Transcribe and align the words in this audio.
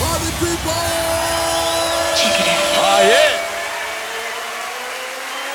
Party 0.00 0.30
people! 0.40 0.72
Check 2.16 2.36
it 2.40 2.48
out. 2.48 2.80
Oh, 2.80 3.00
yeah. 3.04 3.36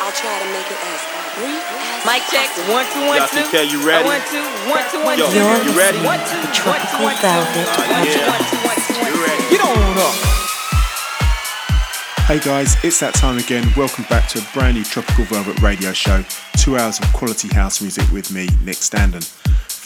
I'll 0.06 0.14
try 0.14 0.38
to 0.38 0.48
make 0.54 0.70
it 0.70 0.78
as 0.78 1.02
brief 1.34 1.66
as 1.66 2.06
Mic 2.06 2.22
check. 2.30 2.46
possible. 2.54 2.78
One, 2.78 2.86
two, 2.94 3.02
one, 3.10 3.18
Yo, 3.18 3.26
two. 3.26 3.66
You 3.66 3.82
ready? 3.82 4.06
One, 4.06 4.22
two, 4.30 4.46
one, 4.70 4.86
two, 4.94 5.02
one, 5.02 5.18
Yo, 5.18 5.26
two. 5.34 5.42
you 5.66 5.74
ready? 5.74 5.98
One, 6.06 6.22
two, 6.30 6.38
The 6.46 6.54
Tropical 6.54 7.10
one, 7.10 7.16
two. 7.18 7.26
Velvet 7.26 7.66
One, 7.66 8.06
two, 8.06 8.22
Yeah. 8.22 8.30
one, 8.30 8.44
two, 8.46 8.62
one, 8.70 8.80
two, 8.86 8.94
one, 9.02 9.10
You 9.10 9.18
two. 9.18 9.26
ready? 9.26 9.44
Get 9.50 9.62
on 9.66 9.98
up. 9.98 10.16
Hey 12.30 12.40
guys, 12.40 12.78
it's 12.84 13.00
that 13.02 13.14
time 13.14 13.38
again. 13.38 13.66
Welcome 13.78 14.06
back 14.10 14.28
to 14.30 14.40
a 14.40 14.46
brand 14.54 14.76
new 14.78 14.84
Tropical 14.84 15.26
Velvet 15.26 15.60
radio 15.62 15.94
show. 15.94 16.24
Two 16.58 16.78
hours 16.78 17.00
of 17.00 17.12
quality 17.14 17.48
house 17.50 17.82
music 17.82 18.06
with 18.12 18.32
me, 18.32 18.50
Nick 18.64 18.78
Standen. 18.78 19.22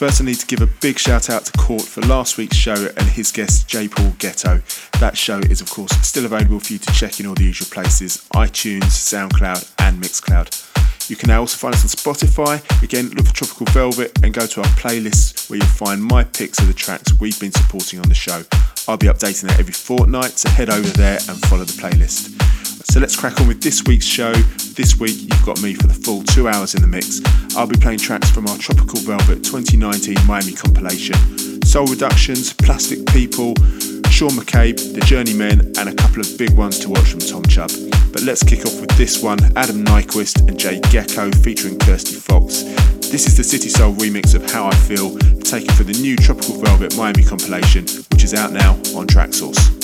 First, 0.00 0.22
I 0.22 0.24
need 0.24 0.36
to 0.36 0.46
give 0.46 0.62
a 0.62 0.66
big 0.80 0.98
shout 0.98 1.28
out 1.28 1.44
to 1.44 1.52
Court 1.58 1.82
for 1.82 2.00
last 2.00 2.38
week's 2.38 2.56
show 2.56 2.72
and 2.72 3.06
his 3.06 3.30
guest, 3.30 3.68
J. 3.68 3.86
Paul 3.86 4.12
Getto. 4.12 4.62
That 4.98 5.14
show 5.14 5.40
is, 5.40 5.60
of 5.60 5.68
course, 5.68 5.92
still 6.00 6.24
available 6.24 6.58
for 6.58 6.72
you 6.72 6.78
to 6.78 6.92
check 6.94 7.20
in 7.20 7.26
all 7.26 7.34
the 7.34 7.44
usual 7.44 7.68
places 7.70 8.26
iTunes, 8.32 8.84
SoundCloud, 8.84 9.70
and 9.78 10.02
Mixcloud. 10.02 11.10
You 11.10 11.16
can 11.16 11.28
now 11.28 11.40
also 11.40 11.58
find 11.58 11.74
us 11.74 11.84
on 11.84 12.14
Spotify. 12.14 12.82
Again, 12.82 13.10
look 13.10 13.26
for 13.26 13.34
Tropical 13.34 13.66
Velvet 13.74 14.18
and 14.24 14.32
go 14.32 14.46
to 14.46 14.60
our 14.62 14.66
playlists 14.68 15.50
where 15.50 15.58
you'll 15.58 15.66
find 15.66 16.02
my 16.02 16.24
picks 16.24 16.58
of 16.60 16.68
the 16.68 16.72
tracks 16.72 17.12
we've 17.20 17.38
been 17.38 17.52
supporting 17.52 18.00
on 18.00 18.08
the 18.08 18.14
show. 18.14 18.42
I'll 18.88 18.96
be 18.96 19.08
updating 19.08 19.48
that 19.48 19.60
every 19.60 19.74
fortnight, 19.74 20.38
so 20.38 20.48
head 20.48 20.70
over 20.70 20.88
there 20.96 21.18
and 21.28 21.38
follow 21.42 21.64
the 21.64 21.74
playlist. 21.74 22.59
So 22.84 22.98
let's 22.98 23.14
crack 23.14 23.40
on 23.40 23.46
with 23.46 23.62
this 23.62 23.84
week's 23.84 24.06
show. 24.06 24.32
This 24.74 24.98
week, 24.98 25.16
you've 25.20 25.44
got 25.44 25.60
me 25.62 25.74
for 25.74 25.86
the 25.86 25.94
full 25.94 26.22
two 26.22 26.48
hours 26.48 26.74
in 26.74 26.80
the 26.80 26.86
mix. 26.88 27.20
I'll 27.56 27.66
be 27.66 27.76
playing 27.76 27.98
tracks 27.98 28.30
from 28.30 28.46
our 28.46 28.56
Tropical 28.56 28.98
Velvet 29.00 29.44
2019 29.44 30.16
Miami 30.26 30.52
compilation 30.52 31.14
Soul 31.62 31.86
Reductions, 31.86 32.52
Plastic 32.52 33.06
People, 33.06 33.54
Sean 34.10 34.30
McCabe, 34.34 34.76
The 34.94 35.02
Journeymen, 35.04 35.72
and 35.78 35.88
a 35.88 35.94
couple 35.94 36.20
of 36.20 36.38
big 36.38 36.56
ones 36.56 36.78
to 36.80 36.88
watch 36.88 37.10
from 37.10 37.20
Tom 37.20 37.44
Chubb. 37.44 37.70
But 38.12 38.22
let's 38.22 38.42
kick 38.42 38.66
off 38.66 38.80
with 38.80 38.90
this 38.96 39.22
one 39.22 39.38
Adam 39.56 39.84
Nyquist 39.84 40.48
and 40.48 40.58
Jay 40.58 40.80
Gecko 40.90 41.30
featuring 41.42 41.78
Kirsty 41.78 42.16
Fox. 42.16 42.62
This 43.12 43.26
is 43.26 43.36
the 43.36 43.44
City 43.44 43.68
Soul 43.68 43.94
remix 43.94 44.34
of 44.34 44.50
How 44.50 44.66
I 44.66 44.74
Feel, 44.74 45.16
taken 45.40 45.72
for 45.74 45.84
the 45.84 45.98
new 46.00 46.16
Tropical 46.16 46.56
Velvet 46.56 46.96
Miami 46.96 47.24
compilation, 47.24 47.86
which 48.10 48.24
is 48.24 48.34
out 48.34 48.52
now 48.52 48.72
on 48.96 49.06
Traxsource. 49.06 49.79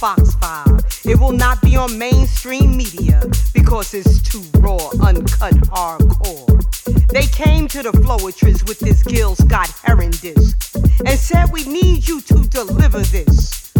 Fox 0.00 0.34
5. 0.36 1.02
It 1.04 1.20
will 1.20 1.32
not 1.32 1.60
be 1.60 1.76
on 1.76 1.98
mainstream 1.98 2.74
media 2.74 3.22
because 3.52 3.92
it's 3.92 4.22
too 4.22 4.42
raw, 4.60 4.78
uncut, 5.02 5.52
hardcore. 5.68 7.06
They 7.08 7.26
came 7.26 7.68
to 7.68 7.82
the 7.82 7.90
Floetress 7.90 8.66
with 8.66 8.78
this 8.78 9.02
Gil 9.02 9.34
Scott 9.34 9.68
Heron 9.82 10.12
disc 10.12 10.74
and 11.04 11.18
said, 11.18 11.52
We 11.52 11.64
need 11.64 12.08
you 12.08 12.22
to 12.22 12.48
deliver 12.48 13.00
this 13.00 13.74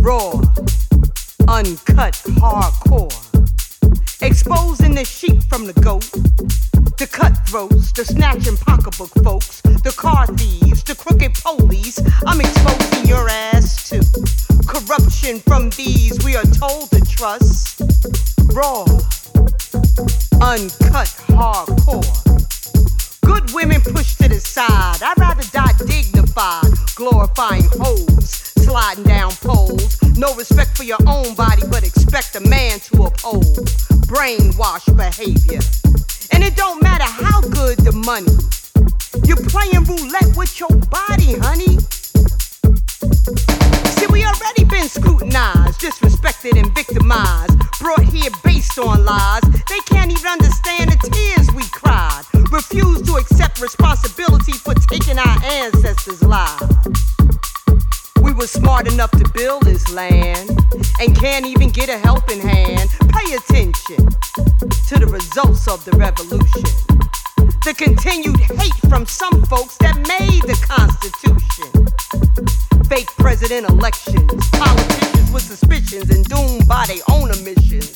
raw, 0.00 0.32
uncut, 1.46 2.14
hardcore. 2.42 3.14
Exposing 4.22 4.96
the 4.96 5.04
sheep 5.04 5.40
from 5.44 5.68
the 5.68 5.72
goat, 5.74 6.10
the 6.98 7.06
cutthroats, 7.06 7.92
the 7.92 8.04
snatching 8.04 8.56
pocketbook 8.56 9.10
folks, 9.22 9.60
the 9.60 9.94
car 9.96 10.26
thieves, 10.26 10.82
the 10.82 10.96
crooked 10.96 11.34
police. 11.34 12.00
I'm 12.26 12.40
exposing 12.40 13.06
your 13.06 13.28
ass 13.28 13.88
to 13.90 14.39
corruption 14.70 15.40
from 15.40 15.68
these 15.70 16.16
we 16.24 16.36
are 16.36 16.44
told 16.44 16.90
to 16.90 17.00
trust. 17.00 17.80
Raw, 18.54 18.82
uncut, 20.40 21.10
hardcore. 21.34 22.06
Good 23.22 23.52
women 23.52 23.80
pushed 23.80 24.18
to 24.20 24.28
the 24.28 24.38
side. 24.38 25.02
I'd 25.02 25.18
rather 25.18 25.42
die 25.50 25.74
dignified, 25.86 26.70
glorifying 26.94 27.64
hoes, 27.80 28.30
sliding 28.62 29.04
down 29.04 29.32
poles. 29.42 30.00
No 30.16 30.34
respect 30.34 30.76
for 30.76 30.84
your 30.84 31.02
own 31.06 31.34
body, 31.34 31.62
but 31.68 31.82
expect 31.82 32.36
a 32.36 32.40
man 32.40 32.78
to 32.80 33.04
uphold 33.04 33.56
brainwash 34.06 34.86
behavior. 34.96 35.60
And 36.32 36.44
it 36.44 36.54
don't 36.54 36.80
matter 36.82 37.04
how 37.04 37.40
good 37.40 37.78
the 37.78 37.92
money. 37.92 38.36
You're 39.26 39.44
playing 39.50 39.84
roulette 39.84 40.36
with 40.36 40.60
your 40.60 40.70
body, 40.90 41.34
honey. 41.38 41.78
See, 44.00 44.06
we 44.06 44.24
already 44.24 44.64
been 44.64 44.88
scrutinized, 44.88 45.78
disrespected, 45.78 46.58
and 46.58 46.74
victimized. 46.74 47.52
Brought 47.80 48.02
here 48.02 48.30
based 48.42 48.78
on 48.78 49.04
lies. 49.04 49.42
They 49.68 49.78
can't 49.84 50.10
even 50.10 50.26
understand 50.26 50.90
the 50.90 50.96
tears 51.12 51.54
we 51.54 51.64
cried. 51.68 52.22
Refuse 52.50 53.02
to 53.02 53.16
accept 53.16 53.60
responsibility 53.60 54.52
for 54.52 54.72
taking 54.72 55.18
our 55.18 55.44
ancestors' 55.44 56.22
lives. 56.22 56.74
We 58.22 58.32
were 58.32 58.46
smart 58.46 58.90
enough 58.90 59.10
to 59.10 59.30
build 59.34 59.64
this 59.64 59.92
land 59.92 60.48
and 60.98 61.14
can't 61.14 61.44
even 61.44 61.68
get 61.68 61.90
a 61.90 61.98
helping 61.98 62.40
hand. 62.40 62.88
Pay 63.12 63.34
attention 63.34 64.08
to 64.88 64.98
the 64.98 65.08
results 65.10 65.68
of 65.68 65.84
the 65.84 65.92
revolution. 65.98 66.64
The 67.64 67.74
continued 67.76 68.40
hate 68.40 68.80
from 68.88 69.04
some 69.04 69.44
folks 69.44 69.76
that 69.76 69.96
made 70.08 70.40
the 70.44 70.58
Constitution. 70.66 72.69
Fake 72.90 73.06
president 73.18 73.70
elections, 73.70 74.48
politicians 74.50 75.30
with 75.30 75.44
suspicions 75.44 76.10
and 76.10 76.24
doomed 76.28 76.66
by 76.66 76.84
their 76.88 76.96
own 77.08 77.30
omissions. 77.30 77.92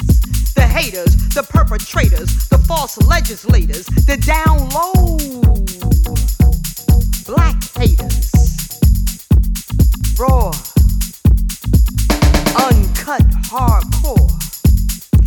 The 0.54 0.62
haters, 0.62 1.16
the 1.34 1.42
perpetrators, 1.42 2.48
the 2.48 2.58
false 2.58 2.96
legislators, 2.98 3.86
the 3.86 4.16
down 4.18 4.70
low 4.70 5.18
black 7.26 7.60
haters. 7.76 8.30
Raw, 10.16 10.52
uncut, 12.54 13.22
hardcore. 13.50 14.63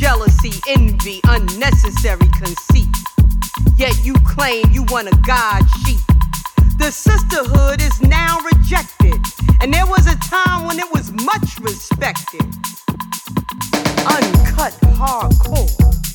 Jealousy, 0.00 0.58
envy, 0.66 1.20
unnecessary 1.24 2.26
conceit. 2.28 2.88
Yet 3.76 4.02
you 4.02 4.14
claim 4.24 4.64
you 4.72 4.82
want 4.84 5.08
a 5.08 5.16
God 5.26 5.62
sheep. 5.84 6.00
The 6.78 6.90
sisterhood 6.90 7.82
is 7.82 8.00
now 8.00 8.38
rejected, 8.40 9.20
and 9.60 9.74
there 9.74 9.84
was 9.84 10.06
a 10.06 10.16
time 10.20 10.64
when 10.64 10.78
it 10.78 10.90
was 10.90 11.12
much 11.12 11.60
respected. 11.60 12.40
Uncut 14.08 14.72
hardcore. 14.96 16.09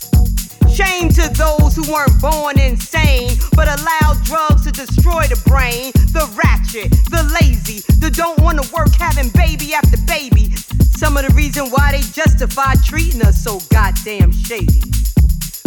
Shame 0.76 1.08
to 1.08 1.30
those 1.30 1.74
who 1.74 1.90
weren't 1.90 2.20
born 2.20 2.60
insane, 2.60 3.32
but 3.56 3.70
allowed 3.80 4.22
drugs 4.26 4.66
to 4.66 4.72
destroy 4.74 5.24
the 5.24 5.42
brain. 5.48 5.94
The 6.12 6.30
ratchet, 6.36 6.92
the 7.10 7.24
lazy, 7.40 7.80
the 8.00 8.12
don't 8.12 8.38
wanna 8.42 8.64
work 8.76 8.94
having 9.00 9.30
baby 9.30 9.74
after 9.74 9.96
baby. 10.06 10.54
Some 10.98 11.16
of 11.16 11.26
the 11.26 11.34
reason 11.34 11.70
why 11.70 11.94
they 11.94 12.02
justify 12.02 12.74
treating 12.84 13.22
us 13.22 13.42
so 13.42 13.62
goddamn 13.70 14.34
shady. 14.34 14.82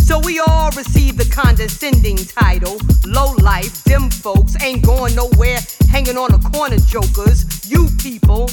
So 0.05 0.21
we 0.21 0.41
all 0.41 0.71
receive 0.73 1.17
the 1.17 1.25
condescending 1.33 2.19
title. 2.19 2.77
Low 3.07 3.33
life, 3.41 3.83
dim 3.85 4.11
folks 4.11 4.63
ain't 4.63 4.85
going 4.85 5.15
nowhere, 5.15 5.57
hanging 5.89 6.19
on 6.19 6.33
the 6.33 6.51
corner 6.51 6.77
jokers. 6.81 7.47
You 7.65 7.89
people 7.97 8.49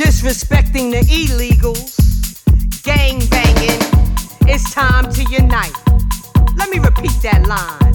disrespecting 0.00 0.90
the 0.90 1.04
illegals, 1.12 2.00
gang 2.82 3.18
banging. 3.28 3.63
Time 4.74 5.08
to 5.12 5.22
unite. 5.30 5.72
Let 6.56 6.68
me 6.68 6.80
repeat 6.80 7.14
that 7.22 7.46
line. 7.46 7.94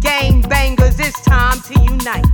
Gang 0.00 0.42
bangers, 0.42 0.98
it's 0.98 1.20
time 1.22 1.60
to 1.60 1.74
unite. 1.80 2.26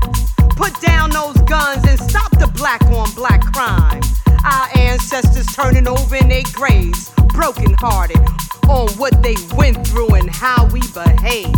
Put 0.56 0.80
down 0.80 1.10
those 1.10 1.36
guns 1.42 1.84
and 1.86 2.00
stop 2.00 2.30
the 2.38 2.50
black 2.54 2.80
on 2.86 3.12
black 3.12 3.42
crime. 3.52 4.00
Our 4.46 4.78
ancestors 4.78 5.44
turning 5.54 5.86
over 5.86 6.16
in 6.16 6.30
their 6.30 6.42
graves, 6.54 7.10
broken 7.34 7.74
hearted 7.74 8.41
on 8.72 8.88
what 8.92 9.22
they 9.22 9.36
went 9.54 9.86
through 9.86 10.14
and 10.14 10.30
how 10.30 10.64
we 10.72 10.80
behave. 10.92 11.52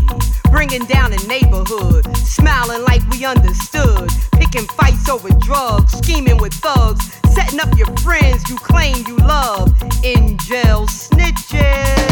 Bringing 0.51 0.85
down 0.87 1.13
the 1.13 1.25
neighborhood, 1.29 2.05
smiling 2.17 2.83
like 2.83 3.09
we 3.09 3.25
understood. 3.25 4.11
Picking 4.33 4.67
fights 4.75 5.09
over 5.09 5.29
drugs, 5.39 5.93
scheming 5.93 6.39
with 6.39 6.53
thugs, 6.55 7.15
setting 7.33 7.61
up 7.61 7.71
your 7.79 7.95
friends 7.99 8.49
you 8.51 8.57
claim 8.57 8.97
you 9.07 9.17
love. 9.19 9.71
In 10.03 10.37
jail, 10.39 10.87
snitches. 10.87 12.11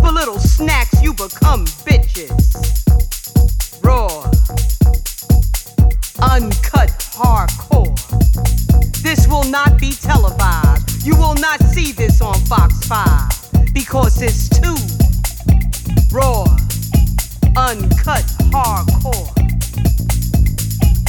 For 0.00 0.12
little 0.12 0.38
snacks, 0.38 1.02
you 1.02 1.14
become 1.14 1.64
bitches. 1.88 2.84
Raw, 3.82 4.24
uncut, 6.20 6.90
hardcore. 7.16 7.94
This 9.02 9.26
will 9.28 9.44
not 9.44 9.80
be 9.80 9.92
televised. 9.92 11.06
You 11.06 11.16
will 11.16 11.36
not 11.36 11.60
see 11.62 11.92
this 11.92 12.20
on 12.20 12.34
Fox 12.40 12.86
5 12.86 13.43
because 13.74 14.22
it's 14.22 14.48
too 14.48 14.76
raw, 16.10 16.44
uncut, 17.56 18.24
hardcore. 18.54 19.30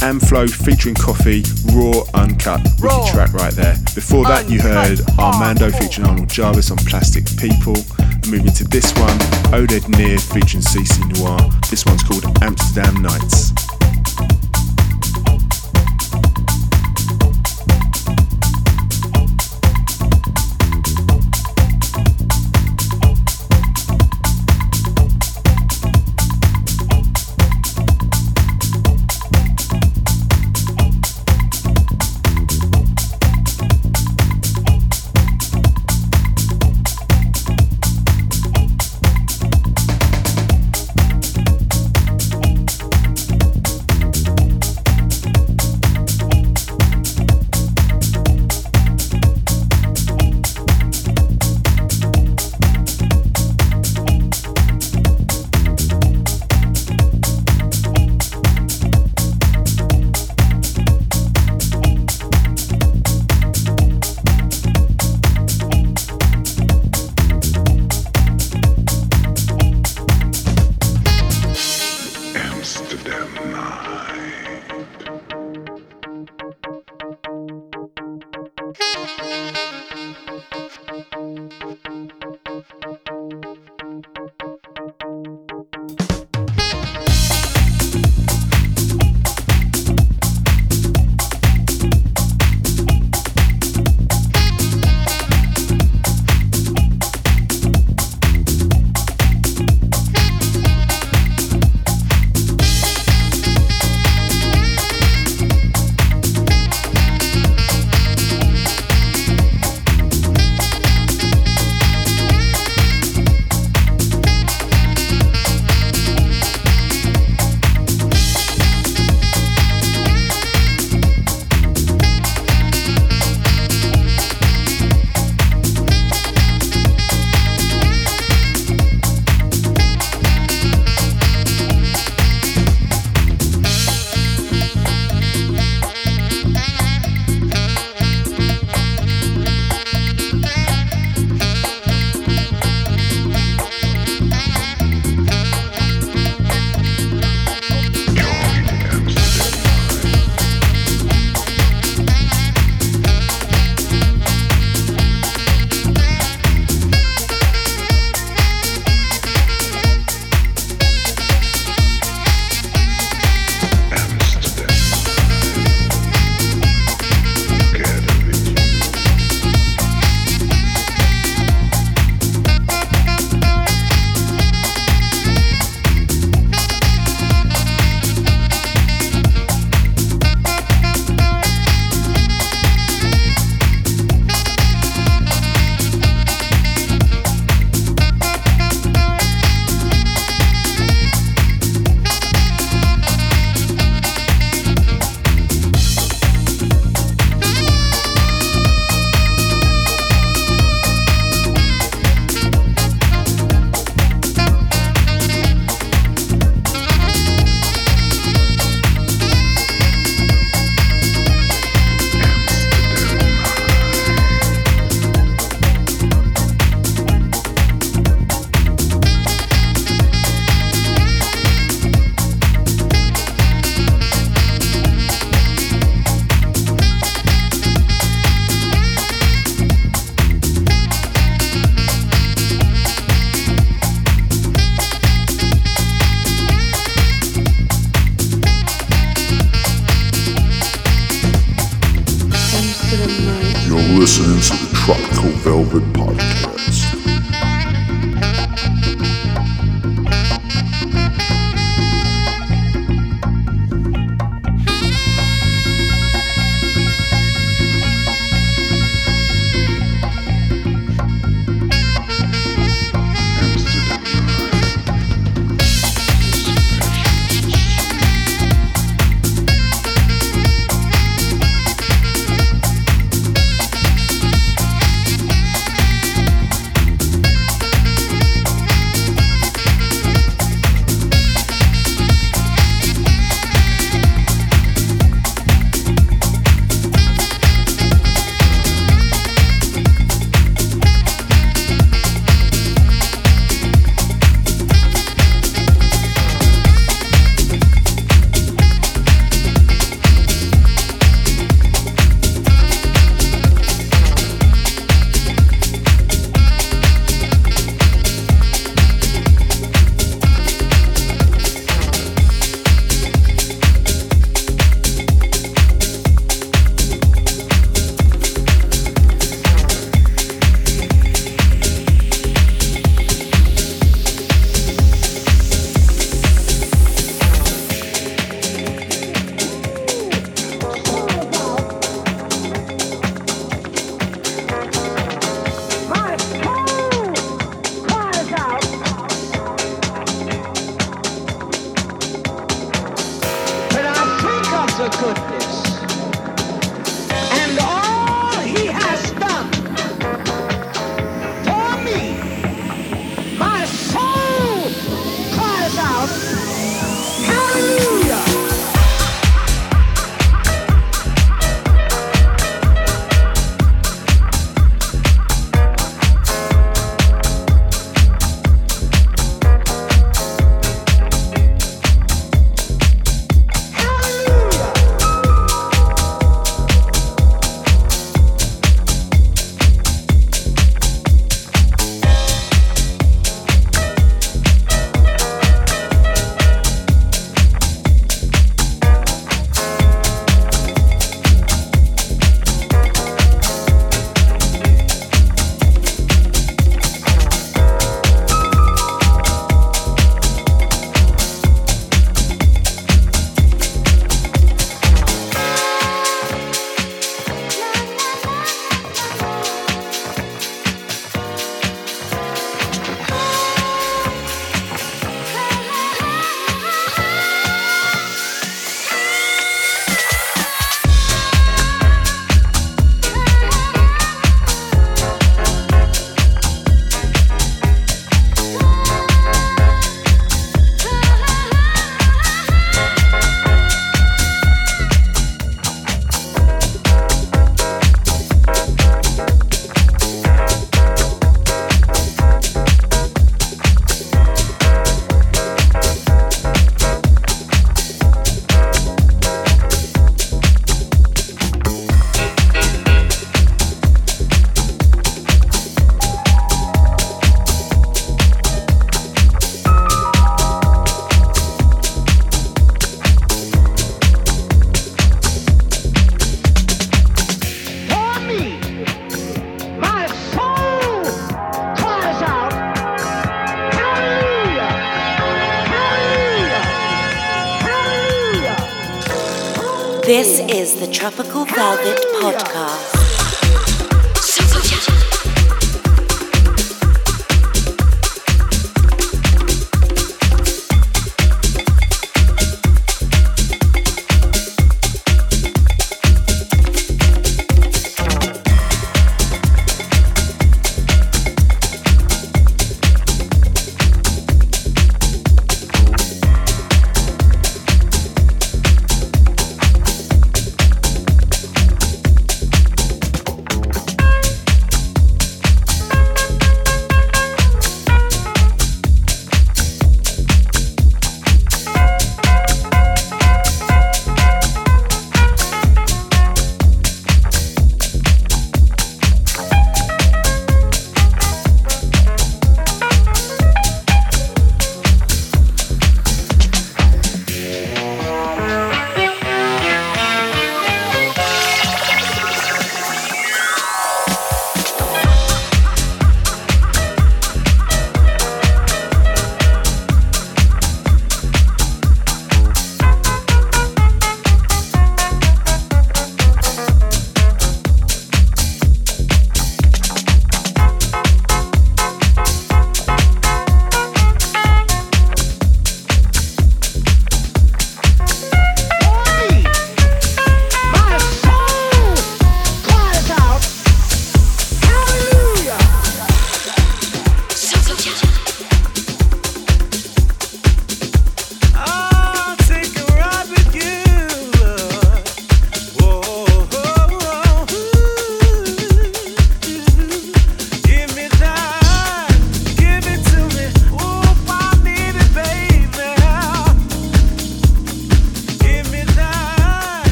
Amflow 0.00 0.48
featuring 0.50 0.94
Coffee, 0.94 1.42
Raw 1.72 2.04
Uncut. 2.14 2.60
Wicked 2.62 2.82
Raw, 2.82 3.10
track 3.10 3.32
right 3.32 3.52
there. 3.54 3.76
Before 3.94 4.24
that, 4.24 4.50
you 4.50 4.60
heard 4.60 5.00
Armando 5.18 5.70
hardcore. 5.70 5.78
featuring 5.80 6.06
Arnold 6.08 6.28
Jarvis 6.28 6.70
on 6.70 6.76
Plastic 6.78 7.24
People. 7.38 7.76
And 7.98 8.30
moving 8.30 8.52
to 8.52 8.64
this 8.64 8.92
one, 8.98 9.18
Oded 9.54 9.88
Nir 9.88 10.18
featuring 10.18 10.62
CC 10.62 11.00
Noir. 11.18 11.38
This 11.70 11.86
one's 11.86 12.02
called 12.02 12.24
Amsterdam 12.42 13.00
Nights. 13.00 13.75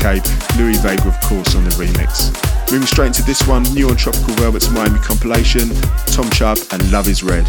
McCabe, 0.00 0.56
Louis 0.58 0.78
Vega 0.78 1.06
of 1.06 1.20
course 1.20 1.54
on 1.54 1.64
the 1.64 1.70
remix. 1.70 2.32
Moving 2.72 2.86
straight 2.86 3.08
into 3.08 3.22
this 3.22 3.46
one, 3.46 3.62
new 3.74 3.88
on 3.90 3.96
Tropical 3.96 4.34
Velvet's 4.34 4.70
Miami 4.70 4.98
compilation, 5.00 5.68
Tom 6.06 6.30
Chubb 6.30 6.58
and 6.72 6.90
Love 6.90 7.06
is 7.06 7.22
Red. 7.22 7.46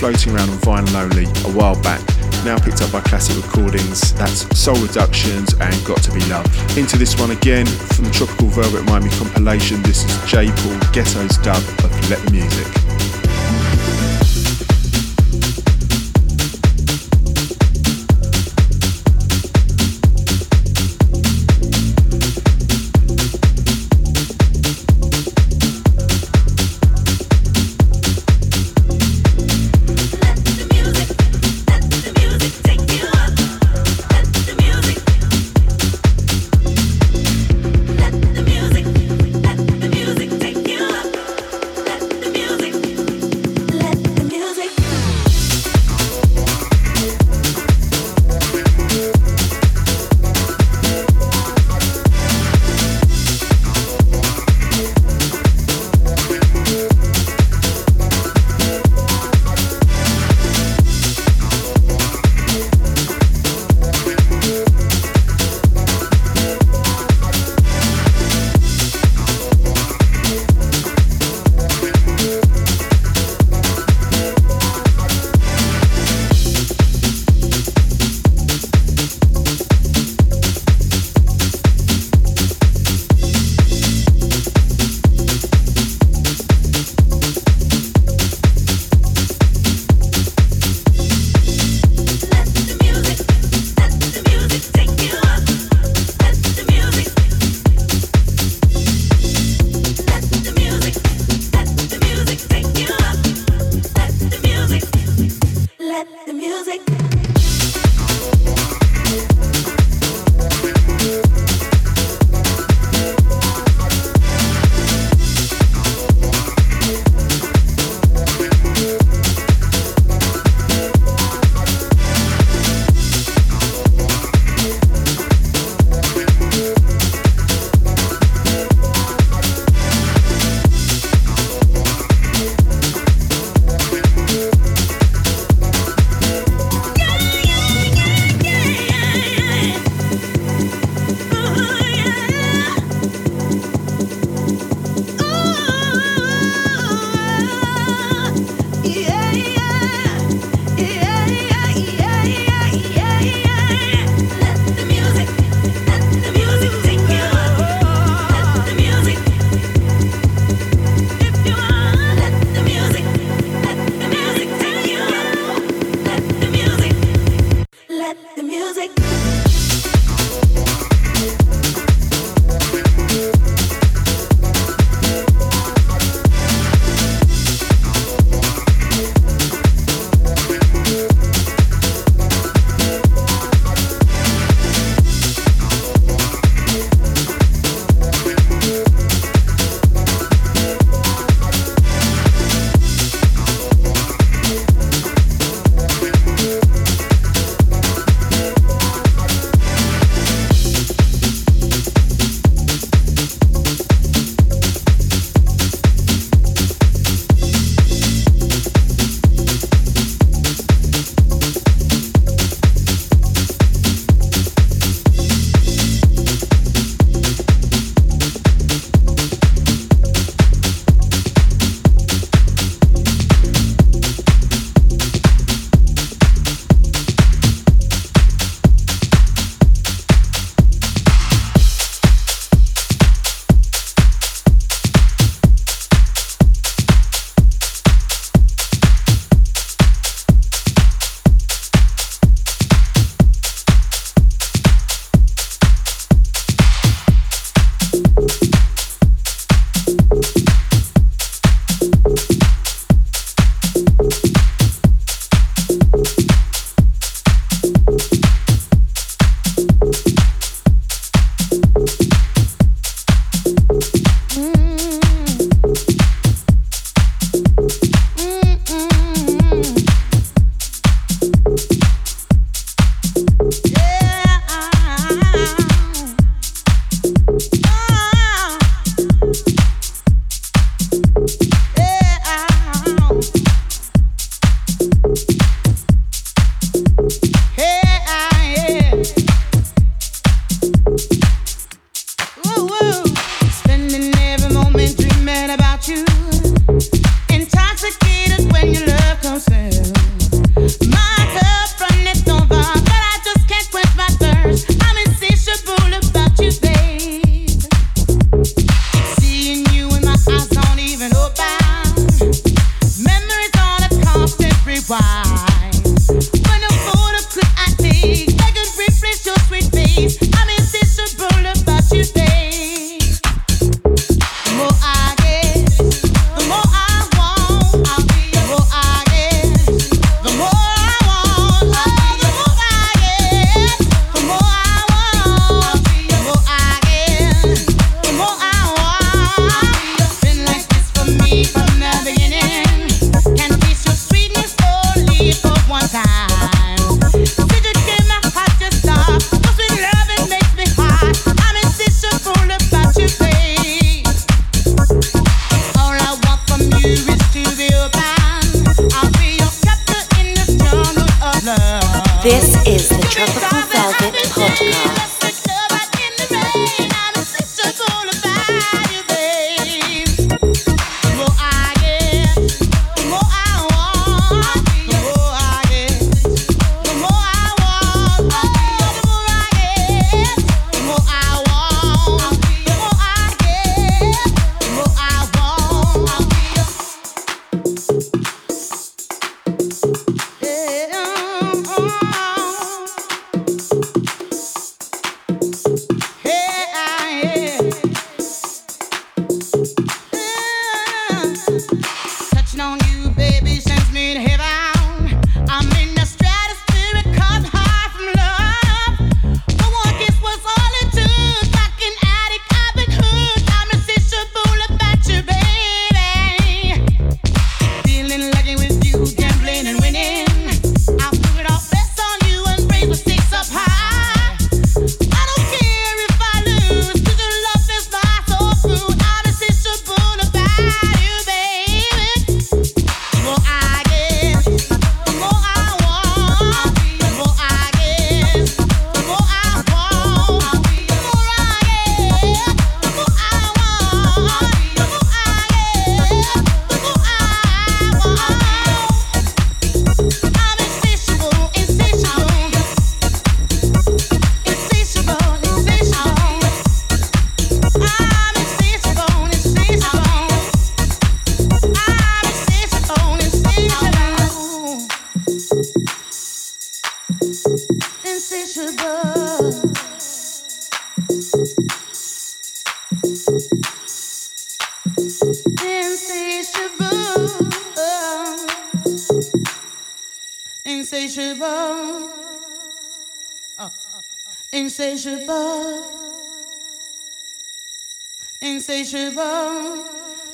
Floating 0.00 0.34
around 0.34 0.48
on 0.48 0.56
vinyl 0.56 0.94
only 0.94 1.24
a 1.24 1.52
while 1.54 1.80
back, 1.82 2.00
now 2.42 2.58
picked 2.58 2.80
up 2.80 2.90
by 2.90 3.02
classic 3.02 3.36
recordings. 3.36 4.14
That's 4.14 4.48
Soul 4.58 4.76
Reductions 4.76 5.52
and 5.60 5.84
Got 5.84 6.02
to 6.04 6.12
Be 6.12 6.20
Love. 6.24 6.46
Into 6.78 6.96
this 6.96 7.20
one 7.20 7.32
again 7.32 7.66
from 7.66 8.06
the 8.06 8.10
Tropical 8.10 8.48
Velvet 8.48 8.84
Miami 8.86 9.10
compilation. 9.10 9.82
This 9.82 10.04
is 10.04 10.30
J. 10.30 10.46
Paul 10.46 10.78
Getto's 10.94 11.36
dub 11.44 11.62
of 11.84 12.10
Let 12.10 12.18
the. 12.24 12.40
Music 12.40 12.89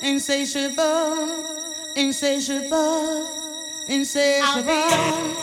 insatiable, 0.07 1.45
insatiable, 1.95 3.27
insatiable, 3.87 5.35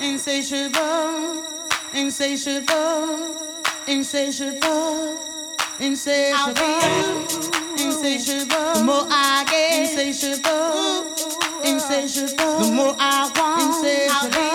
insatiable, 0.00 1.44
insatiable, 1.92 3.36
insatiable, 3.88 5.18
insatiable, 5.80 7.02
insatiable. 7.80 8.74
The 8.74 8.82
more 8.84 9.06
I 9.10 9.44
get, 9.50 9.80
insatiable, 9.80 11.16
insatiable. 11.64 12.58
The 12.60 12.72
more 12.72 12.94
I 12.98 13.28
want, 13.34 13.62
insatiable, 13.66 14.51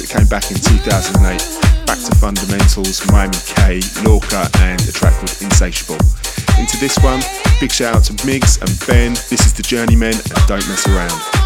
it 0.00 0.08
came 0.08 0.26
back 0.26 0.50
in 0.50 0.56
2008. 0.56 1.86
Back 1.86 1.98
to 1.98 2.14
Fundamentals, 2.16 3.06
Miami 3.10 3.36
K, 3.44 3.80
Lorca, 4.04 4.48
and 4.60 4.80
a 4.82 4.92
track 4.92 5.14
called 5.14 5.36
Insatiable. 5.40 5.98
Into 6.58 6.76
this 6.78 6.98
one, 6.98 7.20
big 7.60 7.72
shout 7.72 7.96
out 7.96 8.04
to 8.04 8.12
Migs 8.24 8.60
and 8.60 8.86
Ben. 8.86 9.14
This 9.28 9.46
is 9.46 9.52
the 9.52 9.62
Journeymen 9.62 10.14
and 10.14 10.46
Don't 10.46 10.66
Mess 10.68 10.86
Around. 10.86 11.39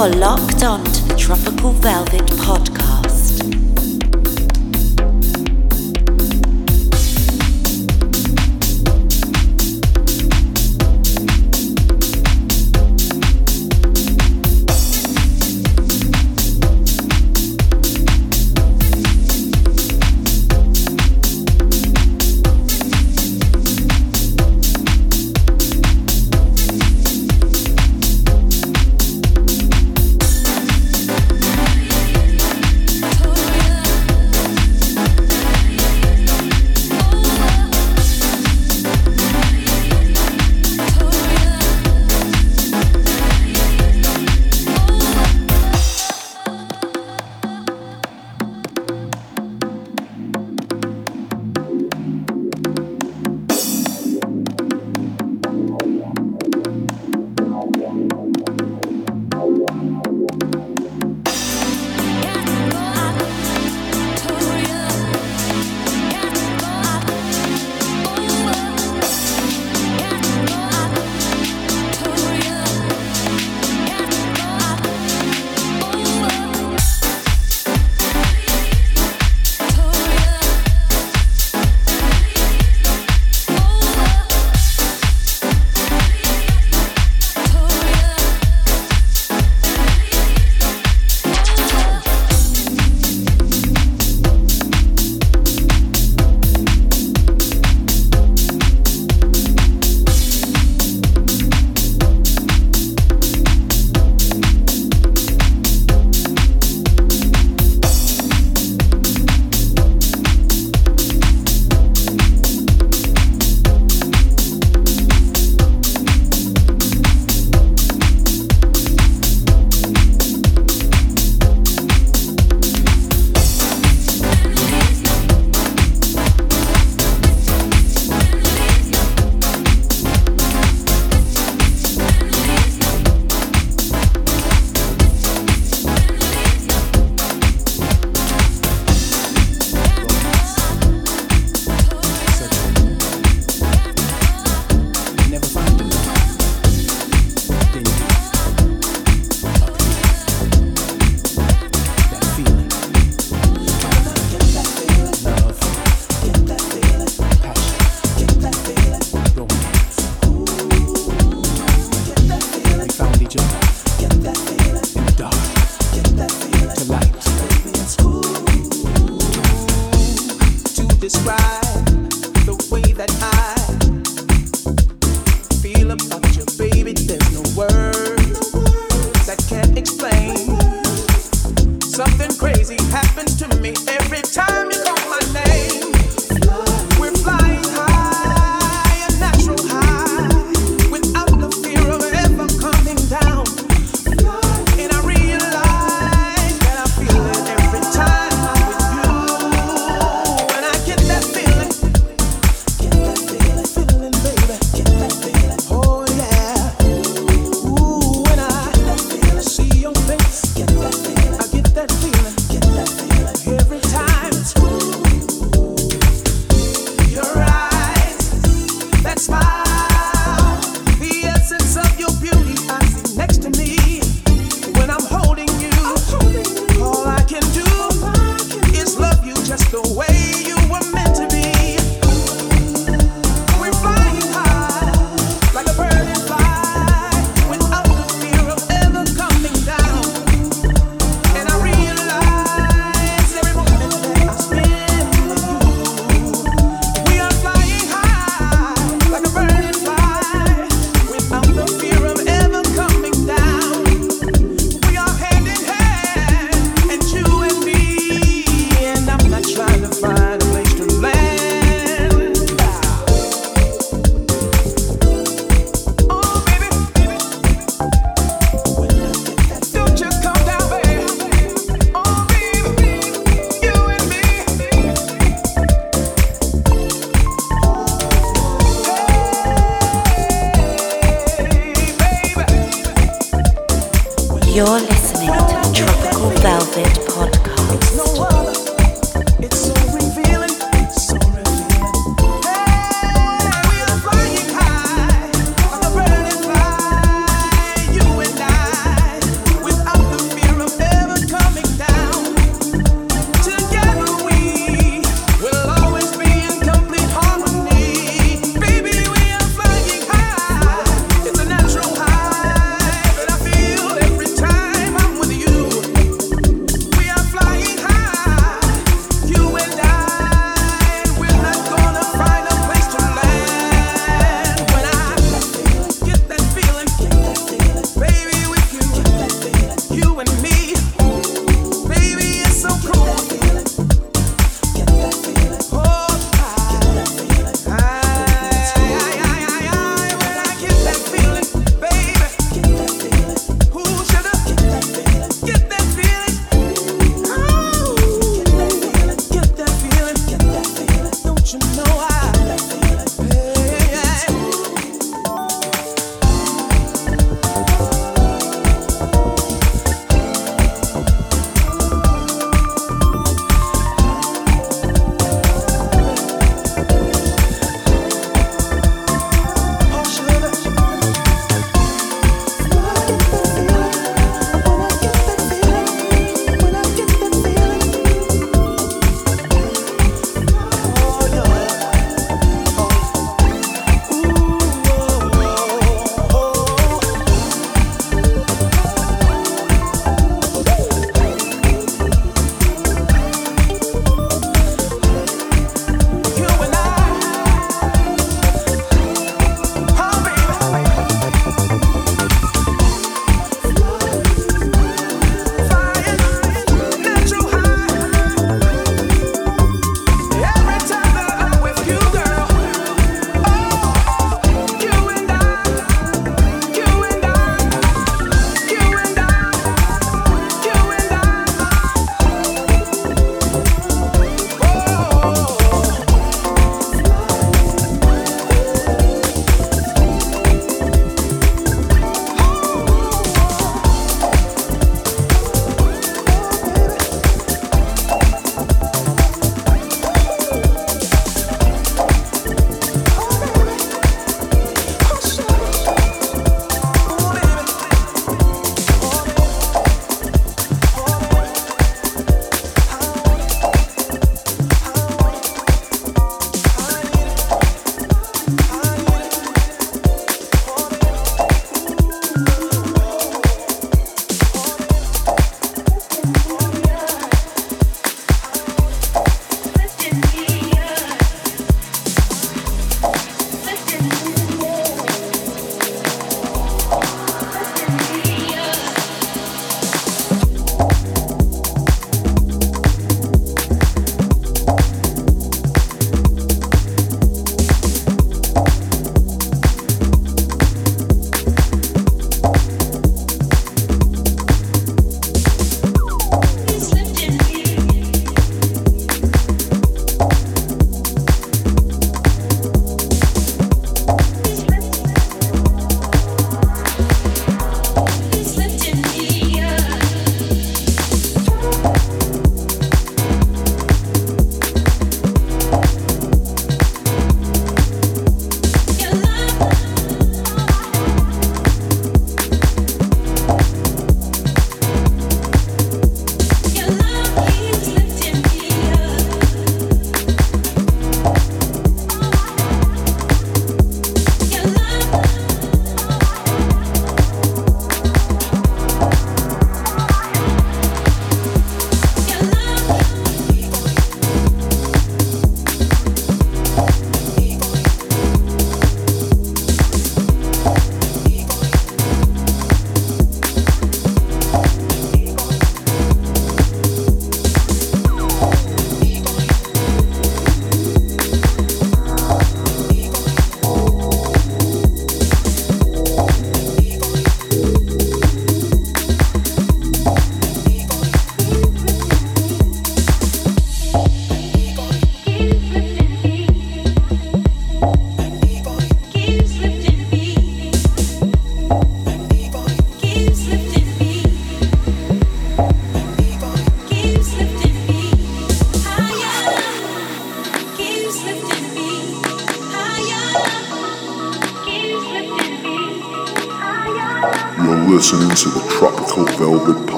You're 0.00 0.49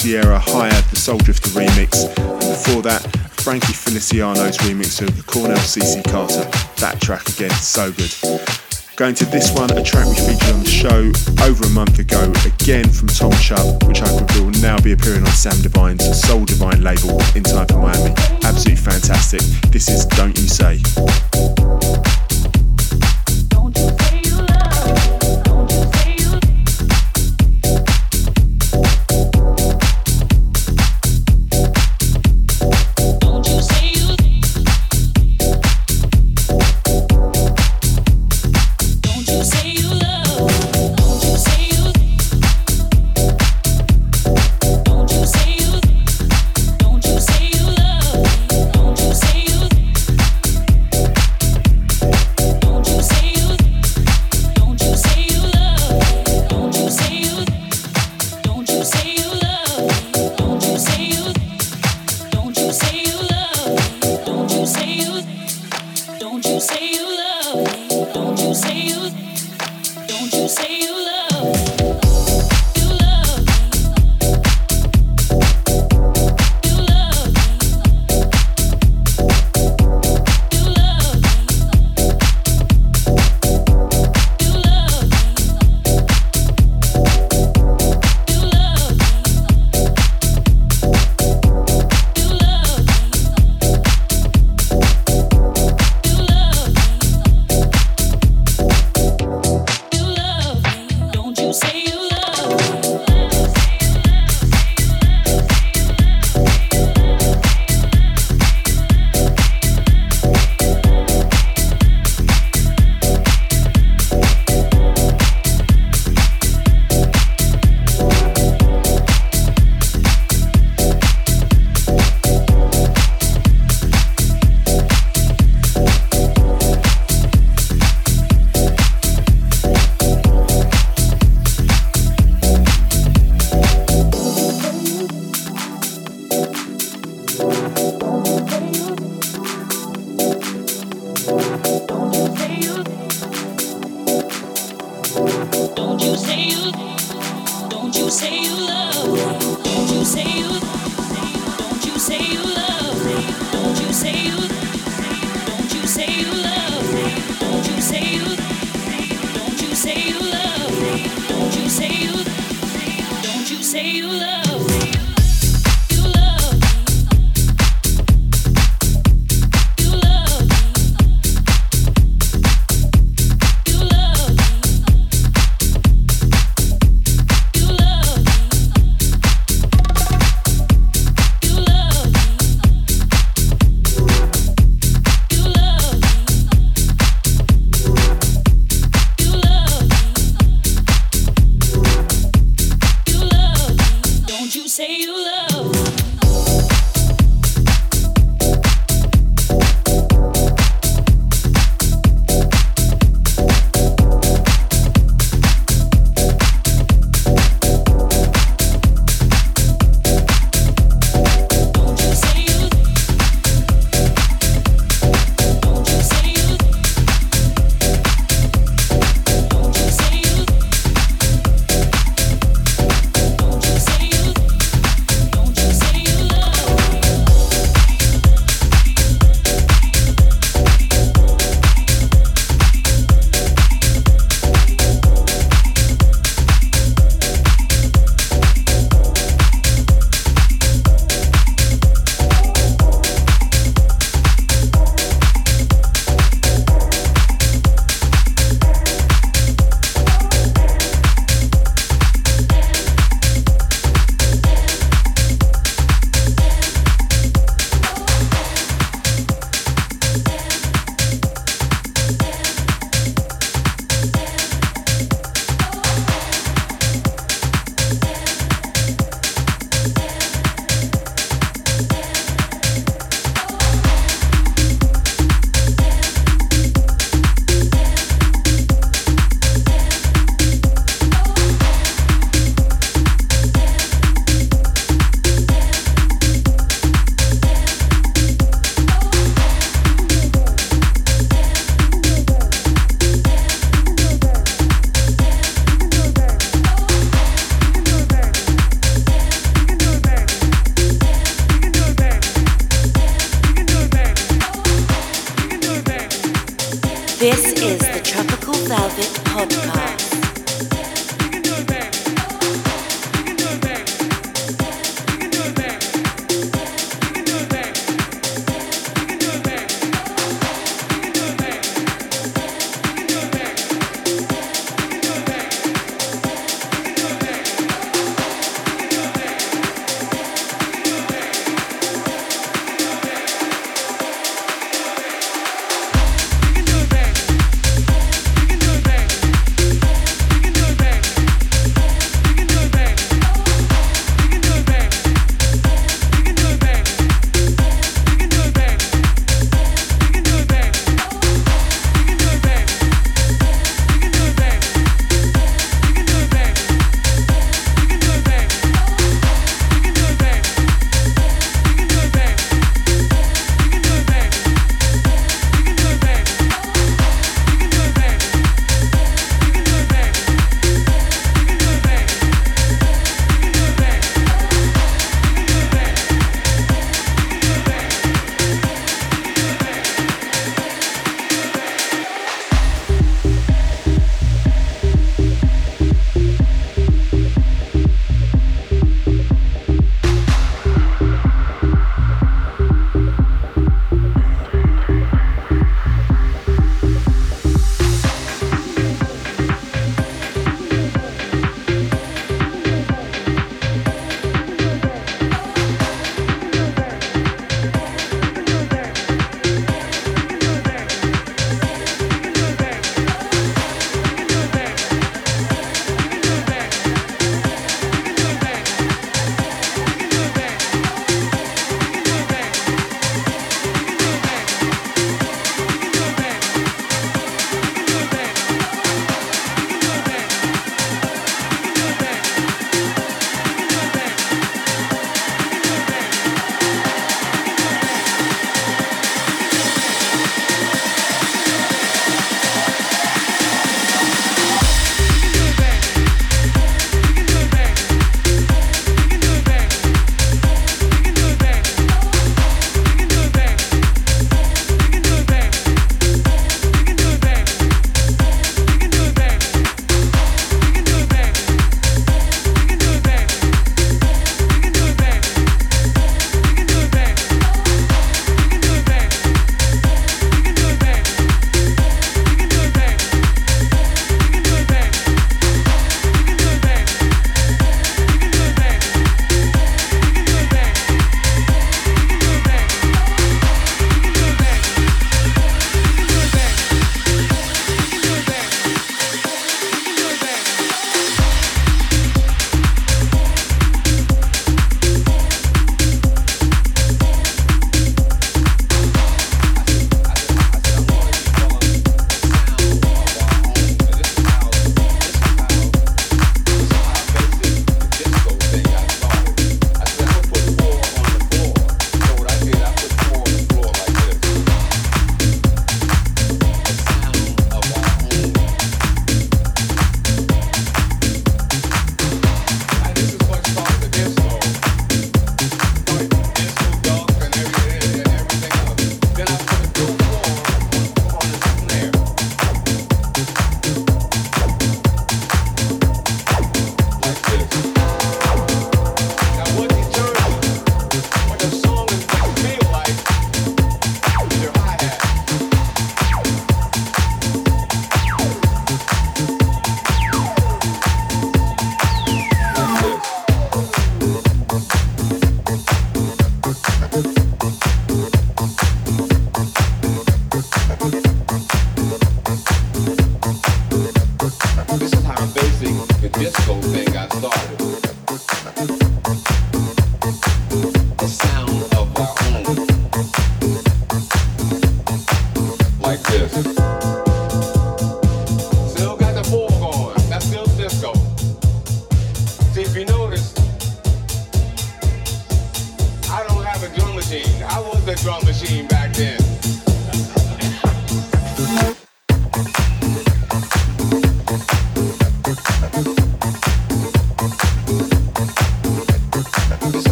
Sierra 0.00 0.38
Hired 0.38 0.84
the 0.86 0.96
Soul 0.96 1.18
Drifter 1.18 1.50
remix, 1.50 2.08
and 2.16 2.40
before 2.40 2.80
that, 2.80 3.02
Frankie 3.44 3.74
Feliciano's 3.74 4.56
remix 4.64 5.06
of 5.06 5.26
Cornell 5.26 5.58
CC 5.58 6.02
Carter. 6.10 6.48
That 6.80 7.02
track 7.02 7.28
again, 7.28 7.50
so 7.50 7.92
good. 7.92 8.10
Going 8.96 9.14
to 9.16 9.26
this 9.26 9.52
one, 9.52 9.70
a 9.76 9.84
track 9.84 10.06
we 10.08 10.14
featured 10.14 10.54
on 10.54 10.60
the 10.60 10.70
show 10.70 11.12
over 11.44 11.66
a 11.66 11.70
month 11.76 11.98
ago, 11.98 12.32
again 12.46 12.88
from 12.88 13.08
Tom 13.08 13.32
Chubb, 13.32 13.84
which 13.84 14.00
I 14.00 14.08
believe 14.24 14.40
will 14.40 14.62
now 14.62 14.80
be 14.80 14.92
appearing 14.92 15.20
on 15.20 15.32
Sam 15.32 15.60
Divine's 15.60 16.02
Soul 16.26 16.46
Divine 16.46 16.80
label 16.80 17.20
in 17.36 17.42
time 17.42 17.66
for 17.66 17.76
Miami. 17.76 18.14
Absolutely 18.40 18.76
fantastic. 18.76 19.42
This 19.70 19.90
is 19.90 20.06
Don't 20.06 20.32
You 20.38 20.48
Say. 20.48 20.80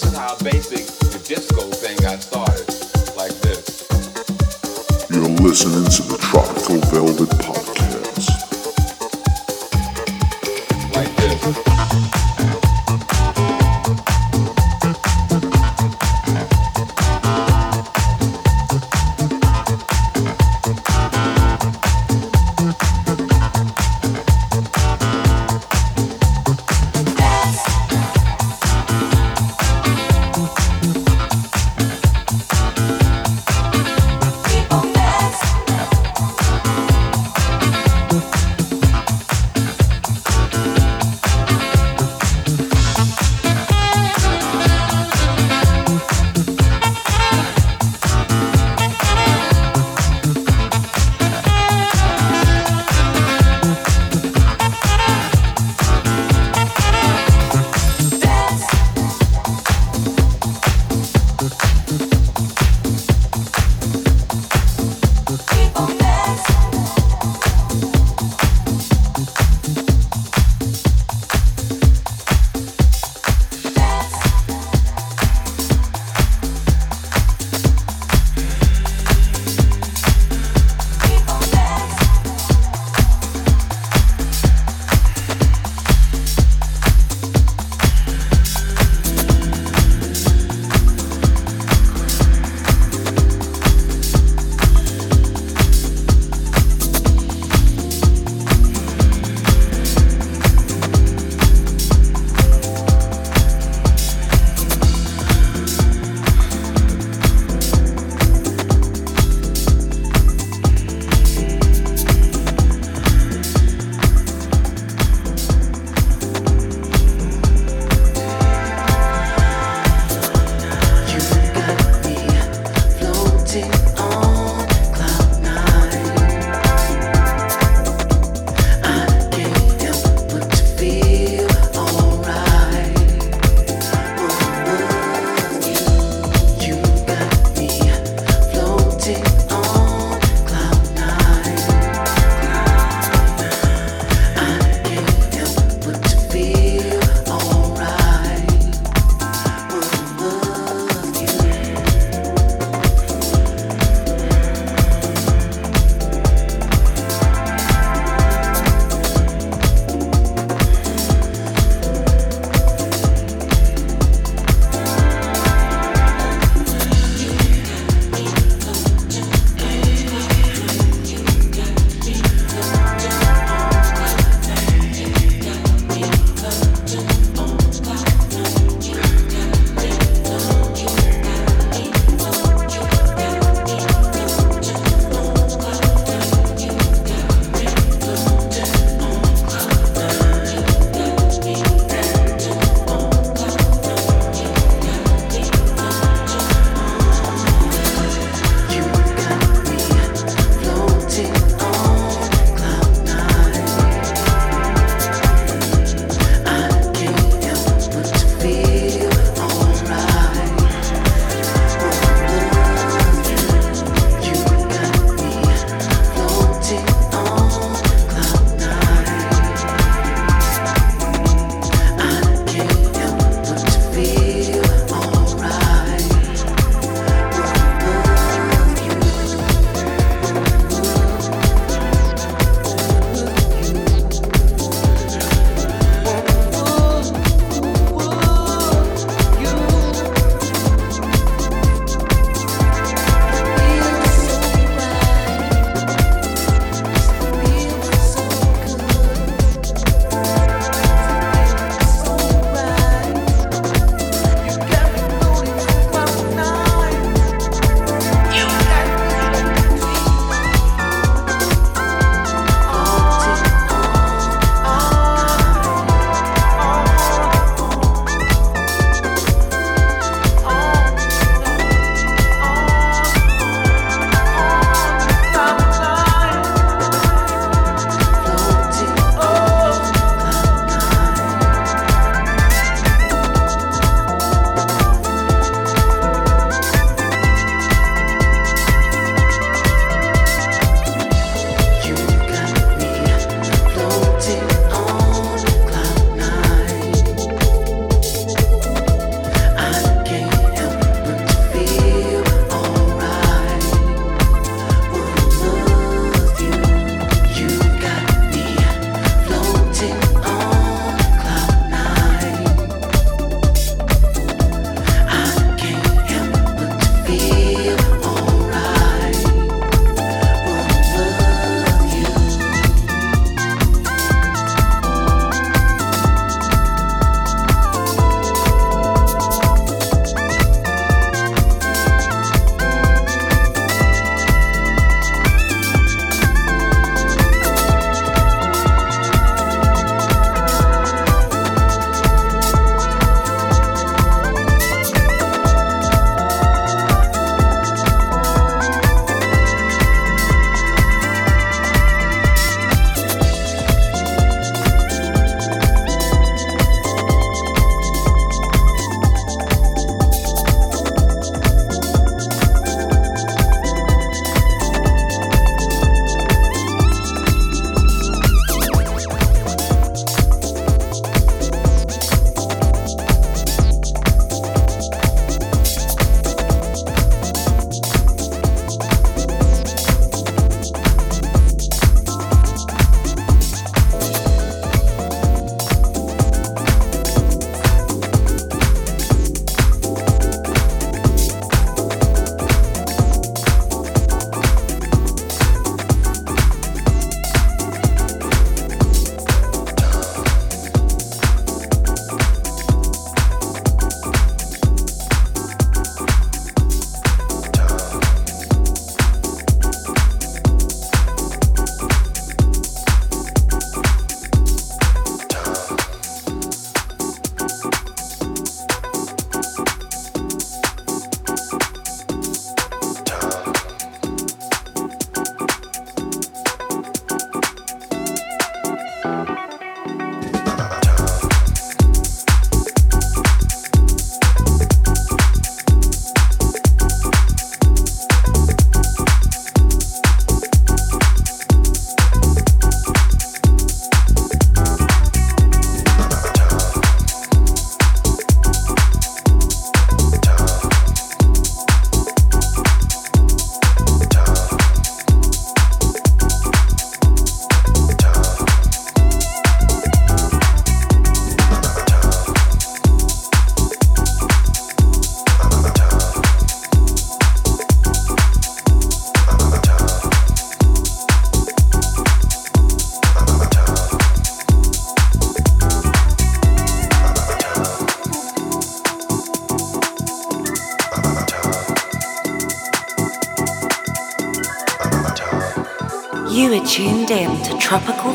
This 0.00 0.12
is 0.12 0.18
how 0.18 0.34
basic 0.36 0.86
the 1.10 1.18
disco 1.28 1.60
thing 1.60 1.94
got 1.98 2.22
started, 2.22 2.66
like 3.18 3.32
this. 3.42 3.86
You're 5.10 5.28
listening 5.28 5.84
to 5.90 6.02
the 6.08 6.16
Tropical 6.16 6.78
Velvet 6.88 7.28
Pop. 7.38 7.59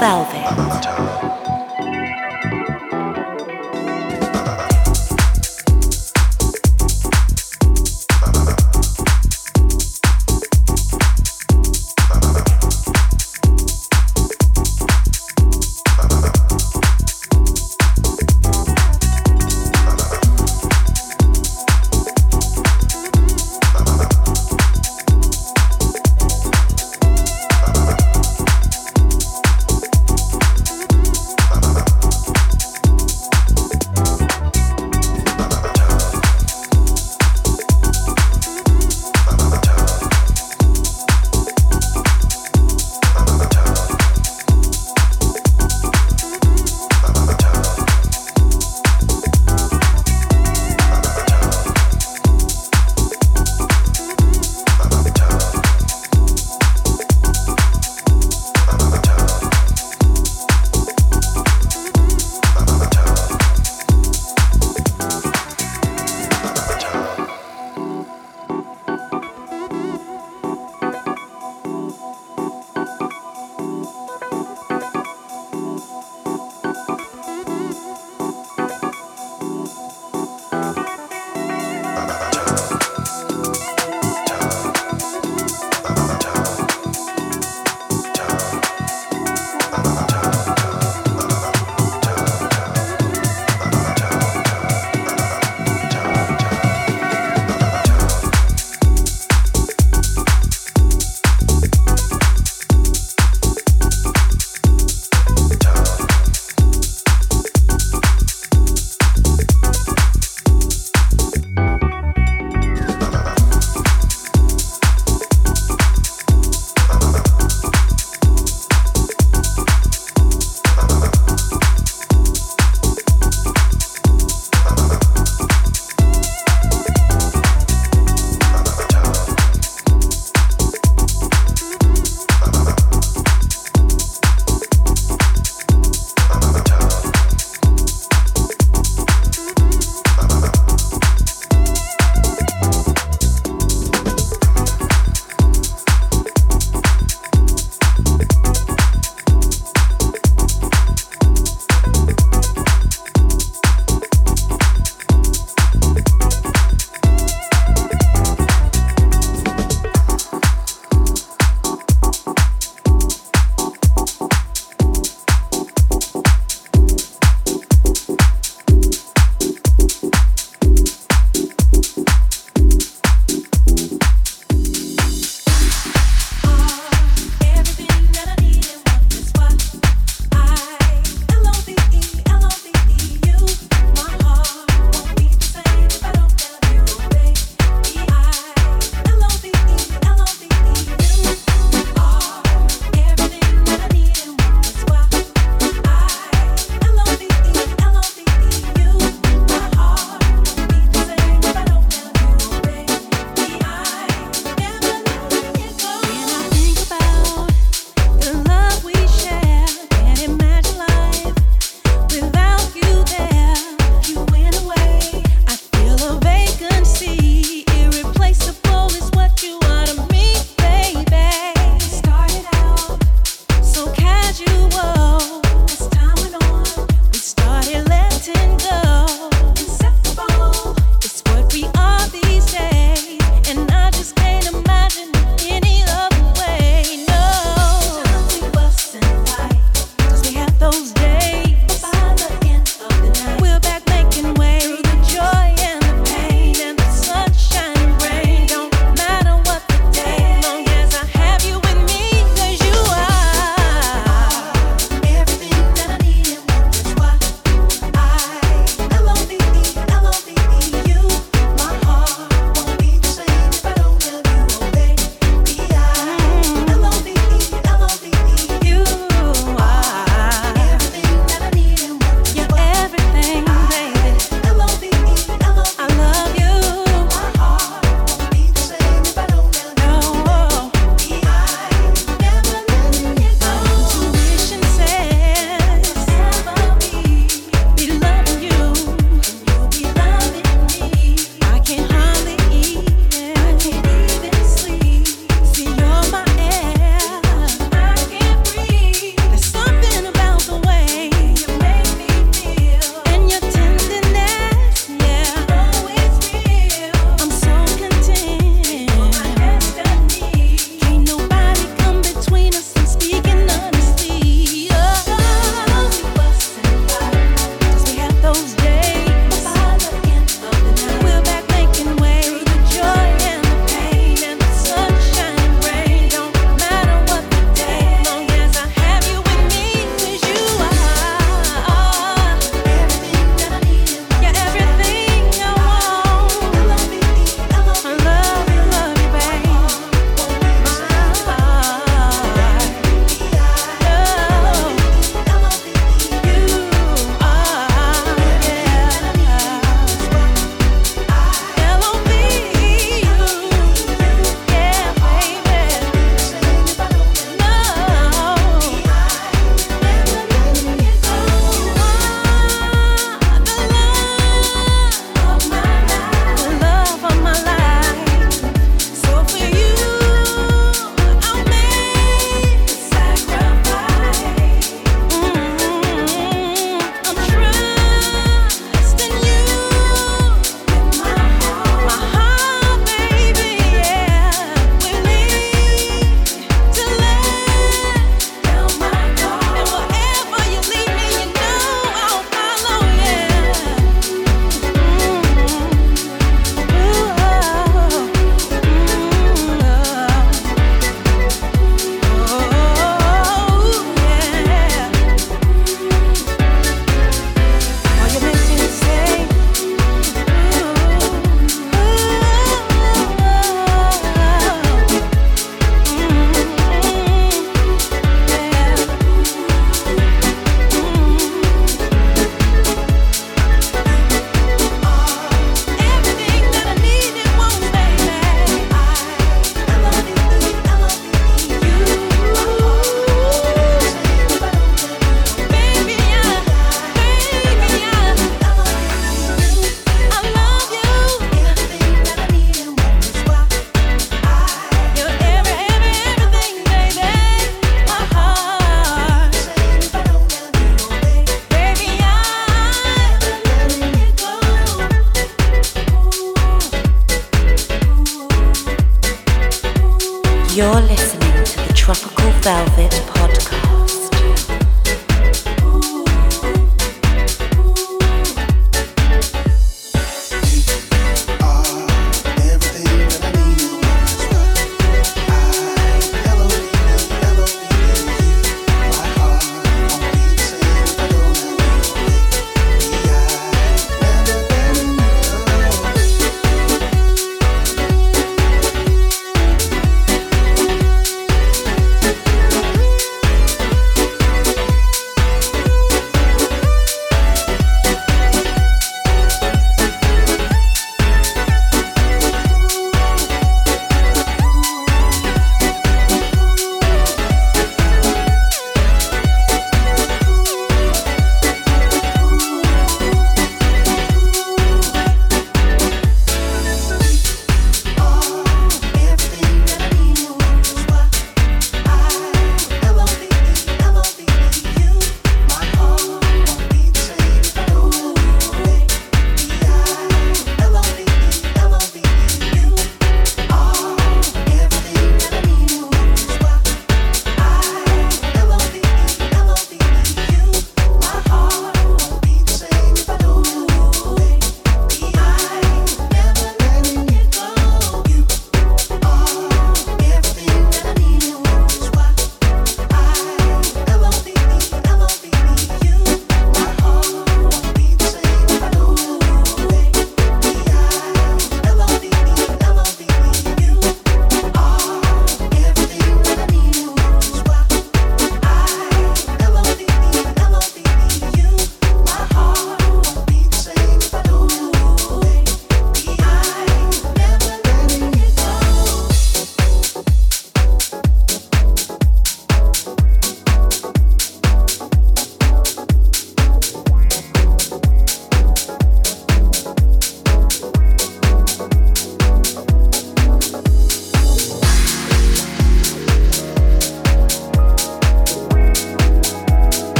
Velvet. 0.00 0.67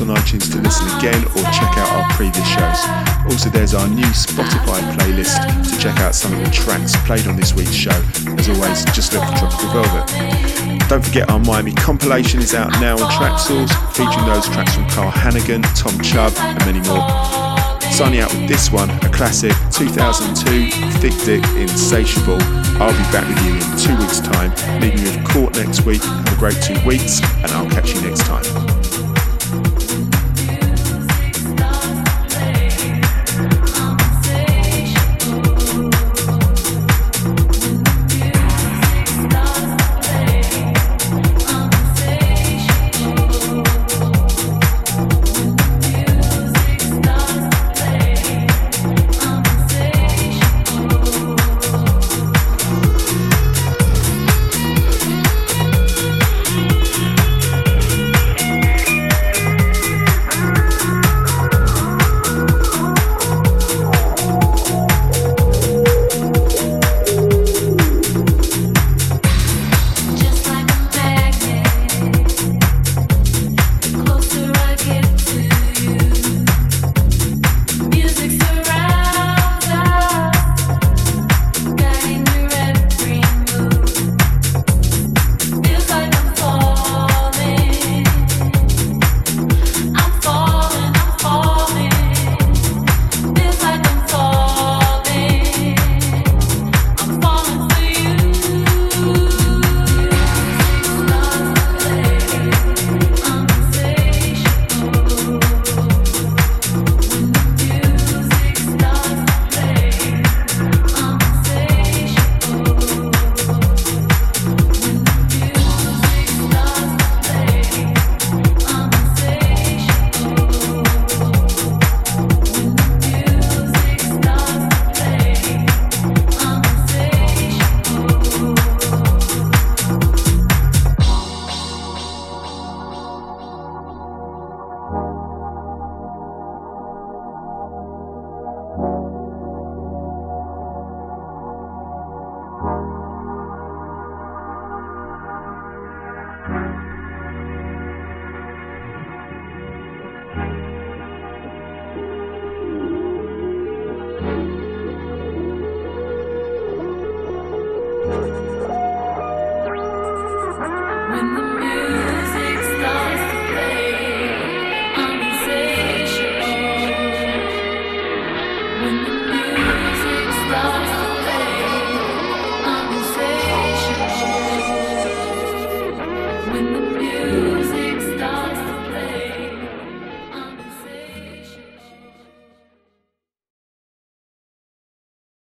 On 0.00 0.08
iTunes 0.08 0.50
to 0.52 0.58
listen 0.60 0.86
again 0.98 1.22
or 1.36 1.42
check 1.52 1.76
out 1.76 1.90
our 1.92 2.10
previous 2.16 2.46
shows. 2.48 2.80
Also, 3.30 3.50
there's 3.50 3.74
our 3.74 3.88
new 3.88 4.10
Spotify 4.16 4.80
playlist 4.96 5.36
to 5.70 5.78
check 5.80 5.98
out 6.00 6.14
some 6.14 6.32
of 6.32 6.44
the 6.44 6.50
tracks 6.50 6.96
played 7.06 7.26
on 7.26 7.36
this 7.36 7.54
week's 7.54 7.72
show. 7.72 7.96
As 8.38 8.48
always, 8.48 8.84
just 8.96 9.12
look 9.12 9.22
for 9.24 9.36
Tropical 9.36 9.82
Velvet. 9.82 10.88
Don't 10.88 11.04
forget 11.04 11.30
our 11.30 11.38
Miami 11.38 11.72
compilation 11.72 12.40
is 12.40 12.54
out 12.54 12.70
now 12.80 12.94
on 12.94 13.10
Traxsource, 13.12 13.70
featuring 13.94 14.26
those 14.26 14.46
tracks 14.48 14.74
from 14.74 14.88
Carl 14.88 15.10
Hannigan, 15.10 15.62
Tom 15.74 15.98
Chubb, 16.00 16.32
and 16.38 16.58
many 16.66 16.80
more. 16.88 17.06
Signing 17.92 18.20
out 18.20 18.32
with 18.32 18.48
this 18.48 18.70
one, 18.70 18.90
a 19.04 19.10
classic 19.10 19.52
2002 19.70 20.70
Thick 20.98 21.14
Dick 21.24 21.44
Insatiable. 21.56 22.38
I'll 22.80 22.92
be 22.92 23.12
back 23.12 23.28
with 23.28 23.44
you 23.44 23.54
in 23.54 23.78
two 23.78 23.96
weeks' 24.02 24.20
time, 24.20 24.50
leaving 24.80 24.98
you 24.98 25.10
with 25.16 25.28
Court 25.28 25.54
next 25.56 25.84
week. 25.84 26.02
Have 26.02 26.32
a 26.32 26.38
great 26.38 26.60
two 26.62 26.78
weeks, 26.86 27.20
and 27.22 27.52
I'll 27.52 27.68
catch 27.70 27.94
you 27.94 28.00
next 28.00 28.20
time. 28.20 28.59